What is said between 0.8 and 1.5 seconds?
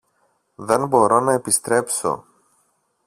μπορώ να